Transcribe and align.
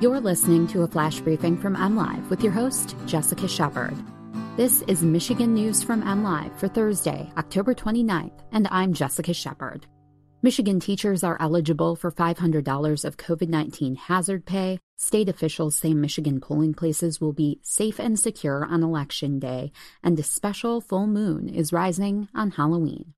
You're 0.00 0.20
listening 0.20 0.68
to 0.68 0.82
a 0.82 0.86
flash 0.86 1.18
briefing 1.18 1.56
from 1.56 1.74
MLive 1.74 2.30
with 2.30 2.40
your 2.40 2.52
host, 2.52 2.94
Jessica 3.06 3.48
Shepard. 3.48 3.96
This 4.56 4.82
is 4.82 5.02
Michigan 5.02 5.54
News 5.54 5.82
from 5.82 6.04
MLive 6.04 6.56
for 6.56 6.68
Thursday, 6.68 7.28
October 7.36 7.74
29th, 7.74 8.38
and 8.52 8.68
I'm 8.70 8.92
Jessica 8.92 9.34
Shepard. 9.34 9.88
Michigan 10.40 10.78
teachers 10.78 11.24
are 11.24 11.36
eligible 11.40 11.96
for 11.96 12.12
$500 12.12 13.04
of 13.04 13.16
COVID 13.16 13.48
19 13.48 13.96
hazard 13.96 14.46
pay. 14.46 14.78
State 14.98 15.28
officials 15.28 15.76
say 15.76 15.94
Michigan 15.94 16.40
polling 16.40 16.74
places 16.74 17.20
will 17.20 17.32
be 17.32 17.58
safe 17.64 17.98
and 17.98 18.16
secure 18.16 18.64
on 18.64 18.84
Election 18.84 19.40
Day, 19.40 19.72
and 20.04 20.16
a 20.16 20.22
special 20.22 20.80
full 20.80 21.08
moon 21.08 21.48
is 21.48 21.72
rising 21.72 22.28
on 22.36 22.52
Halloween. 22.52 23.14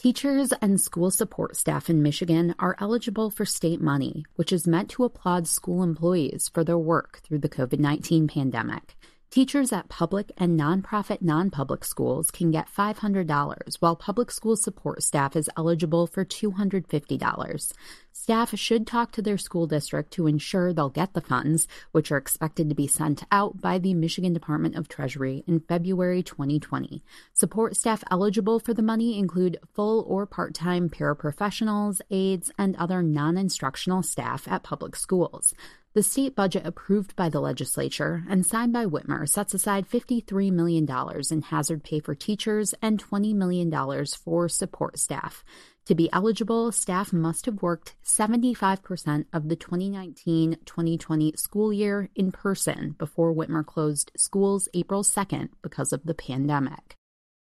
Teachers 0.00 0.50
and 0.62 0.80
school 0.80 1.10
support 1.10 1.56
staff 1.56 1.90
in 1.90 2.02
Michigan 2.02 2.54
are 2.58 2.74
eligible 2.78 3.28
for 3.28 3.44
state 3.44 3.82
money, 3.82 4.24
which 4.36 4.50
is 4.50 4.66
meant 4.66 4.88
to 4.92 5.04
applaud 5.04 5.46
school 5.46 5.82
employees 5.82 6.48
for 6.48 6.64
their 6.64 6.78
work 6.78 7.20
through 7.22 7.40
the 7.40 7.50
COVID 7.50 7.78
19 7.78 8.26
pandemic. 8.26 8.96
Teachers 9.30 9.72
at 9.72 9.88
public 9.88 10.32
and 10.38 10.58
nonprofit 10.58 11.22
non-public 11.22 11.84
schools 11.84 12.32
can 12.32 12.50
get 12.50 12.68
$500, 12.68 13.76
while 13.78 13.94
public 13.94 14.28
school 14.28 14.56
support 14.56 15.04
staff 15.04 15.36
is 15.36 15.48
eligible 15.56 16.08
for 16.08 16.24
$250. 16.24 17.72
Staff 18.12 18.58
should 18.58 18.88
talk 18.88 19.12
to 19.12 19.22
their 19.22 19.38
school 19.38 19.68
district 19.68 20.12
to 20.14 20.26
ensure 20.26 20.72
they'll 20.72 20.88
get 20.88 21.14
the 21.14 21.20
funds, 21.20 21.68
which 21.92 22.10
are 22.10 22.16
expected 22.16 22.68
to 22.68 22.74
be 22.74 22.88
sent 22.88 23.22
out 23.30 23.60
by 23.60 23.78
the 23.78 23.94
Michigan 23.94 24.32
Department 24.32 24.74
of 24.74 24.88
Treasury 24.88 25.44
in 25.46 25.60
February 25.60 26.24
2020. 26.24 27.00
Support 27.32 27.76
staff 27.76 28.02
eligible 28.10 28.58
for 28.58 28.74
the 28.74 28.82
money 28.82 29.16
include 29.16 29.60
full 29.72 30.04
or 30.08 30.26
part-time 30.26 30.90
paraprofessionals, 30.90 32.00
aides, 32.10 32.50
and 32.58 32.74
other 32.74 33.00
non-instructional 33.00 34.02
staff 34.02 34.48
at 34.48 34.64
public 34.64 34.96
schools. 34.96 35.54
The 35.92 36.04
state 36.04 36.36
budget 36.36 36.64
approved 36.64 37.16
by 37.16 37.30
the 37.30 37.40
legislature 37.40 38.22
and 38.30 38.46
signed 38.46 38.72
by 38.72 38.86
Whitmer 38.86 39.28
sets 39.28 39.54
aside 39.54 39.90
$53 39.90 40.52
million 40.52 40.88
in 41.32 41.42
hazard 41.42 41.82
pay 41.82 41.98
for 41.98 42.14
teachers 42.14 42.76
and 42.80 43.04
$20 43.04 43.34
million 43.34 44.06
for 44.06 44.48
support 44.48 45.00
staff. 45.00 45.42
To 45.86 45.96
be 45.96 46.08
eligible, 46.12 46.70
staff 46.70 47.12
must 47.12 47.46
have 47.46 47.60
worked 47.60 47.96
75% 48.04 49.24
of 49.32 49.48
the 49.48 49.56
2019 49.56 50.58
2020 50.64 51.32
school 51.36 51.72
year 51.72 52.08
in 52.14 52.30
person 52.30 52.94
before 52.96 53.34
Whitmer 53.34 53.66
closed 53.66 54.12
schools 54.16 54.68
April 54.72 55.02
2nd 55.02 55.48
because 55.60 55.92
of 55.92 56.04
the 56.04 56.14
pandemic. 56.14 56.99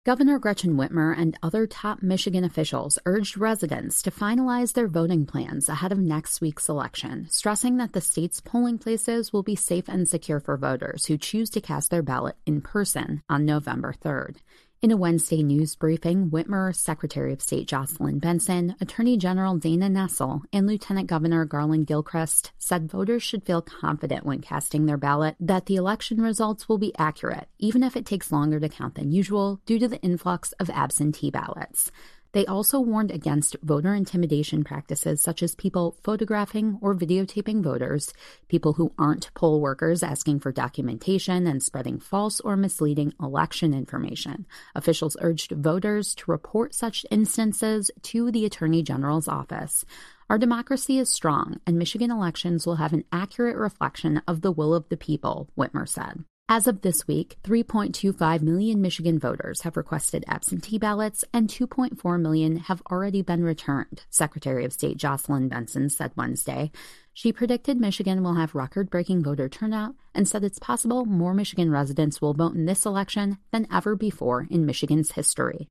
Governor 0.03 0.39
Gretchen 0.39 0.77
Whitmer 0.77 1.15
and 1.15 1.37
other 1.43 1.67
top 1.67 2.01
Michigan 2.01 2.43
officials 2.43 2.97
urged 3.05 3.37
residents 3.37 4.01
to 4.01 4.09
finalize 4.09 4.73
their 4.73 4.87
voting 4.87 5.27
plans 5.27 5.69
ahead 5.69 5.91
of 5.91 5.99
next 5.99 6.41
week's 6.41 6.67
election, 6.67 7.27
stressing 7.29 7.77
that 7.77 7.93
the 7.93 8.01
state's 8.01 8.41
polling 8.41 8.79
places 8.79 9.31
will 9.31 9.43
be 9.43 9.55
safe 9.55 9.87
and 9.87 10.07
secure 10.07 10.39
for 10.39 10.57
voters 10.57 11.05
who 11.05 11.19
choose 11.19 11.51
to 11.51 11.61
cast 11.61 11.91
their 11.91 12.01
ballot 12.01 12.35
in 12.47 12.61
person 12.61 13.21
on 13.29 13.45
November 13.45 13.93
3rd. 13.93 14.37
In 14.81 14.89
a 14.89 14.97
Wednesday 14.97 15.43
news 15.43 15.75
briefing, 15.75 16.31
Whitmer 16.31 16.75
Secretary 16.75 17.33
of 17.33 17.41
State 17.43 17.67
Jocelyn 17.67 18.17
Benson, 18.17 18.75
Attorney 18.81 19.15
General 19.15 19.55
Dana 19.57 19.87
Nessel, 19.87 20.41
and 20.51 20.65
Lieutenant 20.65 21.05
Governor 21.05 21.45
Garlin 21.45 21.85
Gilchrist 21.85 22.51
said 22.57 22.89
voters 22.89 23.21
should 23.21 23.43
feel 23.43 23.61
confident 23.61 24.25
when 24.25 24.41
casting 24.41 24.87
their 24.87 24.97
ballot 24.97 25.35
that 25.39 25.67
the 25.67 25.75
election 25.75 26.19
results 26.19 26.67
will 26.67 26.79
be 26.79 26.97
accurate, 26.97 27.47
even 27.59 27.83
if 27.83 27.95
it 27.95 28.07
takes 28.07 28.31
longer 28.31 28.59
to 28.59 28.69
count 28.69 28.95
than 28.95 29.11
usual 29.11 29.61
due 29.67 29.77
to 29.77 29.87
the 29.87 30.01
influx 30.01 30.51
of 30.53 30.71
absentee 30.71 31.29
ballots. 31.29 31.91
They 32.33 32.45
also 32.45 32.79
warned 32.79 33.11
against 33.11 33.57
voter 33.61 33.93
intimidation 33.93 34.63
practices 34.63 35.21
such 35.21 35.43
as 35.43 35.53
people 35.55 35.97
photographing 36.01 36.79
or 36.81 36.95
videotaping 36.95 37.61
voters, 37.61 38.13
people 38.47 38.73
who 38.73 38.93
aren't 38.97 39.33
poll 39.33 39.59
workers 39.59 40.01
asking 40.01 40.39
for 40.39 40.51
documentation 40.53 41.45
and 41.45 41.61
spreading 41.61 41.99
false 41.99 42.39
or 42.39 42.55
misleading 42.55 43.13
election 43.21 43.73
information. 43.73 44.45
Officials 44.75 45.17
urged 45.19 45.51
voters 45.51 46.15
to 46.15 46.31
report 46.31 46.73
such 46.73 47.05
instances 47.11 47.91
to 48.03 48.31
the 48.31 48.45
Attorney 48.45 48.81
General's 48.81 49.27
office. 49.27 49.83
Our 50.29 50.37
democracy 50.37 50.97
is 50.97 51.11
strong, 51.11 51.59
and 51.67 51.77
Michigan 51.77 52.11
elections 52.11 52.65
will 52.65 52.77
have 52.77 52.93
an 52.93 53.03
accurate 53.11 53.57
reflection 53.57 54.21
of 54.25 54.39
the 54.39 54.51
will 54.51 54.73
of 54.73 54.87
the 54.87 54.95
people, 54.95 55.49
Whitmer 55.57 55.87
said. 55.87 56.23
As 56.53 56.67
of 56.67 56.81
this 56.81 57.07
week, 57.07 57.37
3.25 57.45 58.41
million 58.41 58.81
Michigan 58.81 59.17
voters 59.17 59.61
have 59.61 59.77
requested 59.77 60.25
absentee 60.27 60.77
ballots 60.77 61.23
and 61.33 61.47
2.4 61.47 62.19
million 62.19 62.57
have 62.57 62.81
already 62.91 63.21
been 63.21 63.41
returned, 63.41 64.03
Secretary 64.09 64.65
of 64.65 64.73
State 64.73 64.97
Jocelyn 64.97 65.47
Benson 65.47 65.89
said 65.89 66.11
Wednesday. 66.17 66.69
She 67.13 67.31
predicted 67.31 67.79
Michigan 67.79 68.21
will 68.21 68.33
have 68.33 68.53
record 68.53 68.89
breaking 68.89 69.23
voter 69.23 69.47
turnout 69.47 69.95
and 70.13 70.27
said 70.27 70.43
it's 70.43 70.59
possible 70.59 71.05
more 71.05 71.33
Michigan 71.33 71.71
residents 71.71 72.19
will 72.19 72.33
vote 72.33 72.53
in 72.53 72.65
this 72.65 72.85
election 72.85 73.37
than 73.53 73.65
ever 73.71 73.95
before 73.95 74.45
in 74.49 74.65
Michigan's 74.65 75.13
history. 75.13 75.69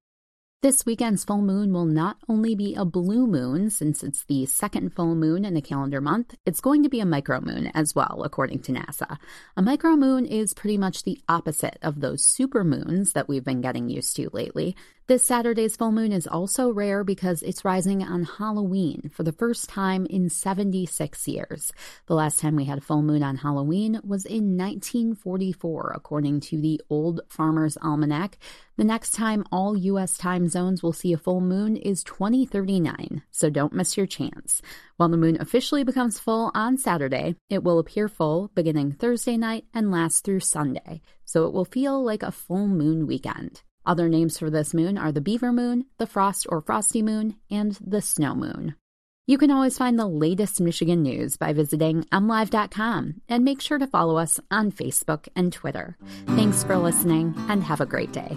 This 0.62 0.84
weekend's 0.84 1.24
full 1.24 1.40
moon 1.40 1.72
will 1.72 1.86
not 1.86 2.18
only 2.28 2.54
be 2.54 2.74
a 2.74 2.84
blue 2.84 3.26
moon, 3.26 3.70
since 3.70 4.02
it's 4.02 4.24
the 4.24 4.44
second 4.44 4.92
full 4.92 5.14
moon 5.14 5.46
in 5.46 5.56
a 5.56 5.62
calendar 5.62 6.02
month, 6.02 6.34
it's 6.44 6.60
going 6.60 6.82
to 6.82 6.90
be 6.90 7.00
a 7.00 7.06
micromoon 7.06 7.70
as 7.72 7.94
well, 7.94 8.24
according 8.26 8.58
to 8.64 8.72
NASA. 8.72 9.16
A 9.56 9.62
micromoon 9.62 10.28
is 10.28 10.52
pretty 10.52 10.76
much 10.76 11.04
the 11.04 11.18
opposite 11.30 11.78
of 11.80 12.02
those 12.02 12.26
supermoons 12.26 13.14
that 13.14 13.26
we've 13.26 13.42
been 13.42 13.62
getting 13.62 13.88
used 13.88 14.14
to 14.16 14.28
lately. 14.34 14.76
This 15.10 15.24
Saturday's 15.24 15.74
full 15.74 15.90
moon 15.90 16.12
is 16.12 16.28
also 16.28 16.70
rare 16.70 17.02
because 17.02 17.42
it's 17.42 17.64
rising 17.64 18.04
on 18.04 18.22
Halloween 18.22 19.10
for 19.12 19.24
the 19.24 19.32
first 19.32 19.68
time 19.68 20.06
in 20.06 20.28
76 20.30 21.26
years. 21.26 21.72
The 22.06 22.14
last 22.14 22.38
time 22.38 22.54
we 22.54 22.66
had 22.66 22.78
a 22.78 22.82
full 22.82 23.02
moon 23.02 23.24
on 23.24 23.38
Halloween 23.38 23.98
was 24.04 24.24
in 24.24 24.56
1944, 24.56 25.94
according 25.96 26.38
to 26.42 26.60
the 26.60 26.80
Old 26.90 27.22
Farmer's 27.28 27.76
Almanac. 27.78 28.38
The 28.76 28.84
next 28.84 29.10
time 29.10 29.44
all 29.50 29.76
U.S. 29.76 30.16
time 30.16 30.44
zones 30.50 30.82
will 30.82 30.92
see 30.92 31.12
a 31.12 31.18
full 31.18 31.40
moon 31.40 31.76
is 31.76 32.04
2039, 32.04 33.22
so 33.30 33.48
don't 33.48 33.72
miss 33.72 33.96
your 33.96 34.06
chance. 34.06 34.60
While 34.96 35.08
the 35.08 35.16
moon 35.16 35.36
officially 35.40 35.84
becomes 35.84 36.18
full 36.18 36.50
on 36.54 36.76
Saturday, 36.76 37.36
it 37.48 37.64
will 37.64 37.78
appear 37.78 38.08
full 38.08 38.50
beginning 38.54 38.92
Thursday 38.92 39.36
night 39.36 39.64
and 39.72 39.90
last 39.90 40.24
through 40.24 40.40
Sunday, 40.40 41.00
so 41.24 41.46
it 41.46 41.52
will 41.52 41.64
feel 41.64 42.04
like 42.04 42.22
a 42.22 42.32
full 42.32 42.66
moon 42.66 43.06
weekend. 43.06 43.62
Other 43.86 44.08
names 44.08 44.38
for 44.38 44.50
this 44.50 44.74
moon 44.74 44.98
are 44.98 45.12
the 45.12 45.20
beaver 45.20 45.52
moon, 45.52 45.86
the 45.98 46.06
frost 46.06 46.46
or 46.48 46.60
frosty 46.60 47.02
moon, 47.02 47.36
and 47.50 47.78
the 47.80 48.02
snow 48.02 48.34
moon. 48.34 48.74
You 49.26 49.38
can 49.38 49.52
always 49.52 49.78
find 49.78 49.96
the 49.96 50.08
latest 50.08 50.60
Michigan 50.60 51.02
news 51.02 51.36
by 51.36 51.52
visiting 51.52 52.02
mlive.com 52.12 53.20
and 53.28 53.44
make 53.44 53.60
sure 53.60 53.78
to 53.78 53.86
follow 53.86 54.16
us 54.16 54.40
on 54.50 54.72
Facebook 54.72 55.28
and 55.36 55.52
Twitter. 55.52 55.96
Thanks 56.26 56.64
for 56.64 56.76
listening 56.76 57.34
and 57.48 57.62
have 57.62 57.80
a 57.80 57.86
great 57.86 58.10
day. 58.10 58.36